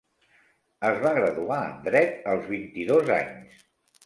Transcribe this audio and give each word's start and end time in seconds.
Es 0.89 0.97
va 1.03 1.11
graduar 1.17 1.57
en 1.67 1.75
dret 1.89 2.27
als 2.33 2.49
vint-i-dos 2.55 3.13
anys. 3.19 3.63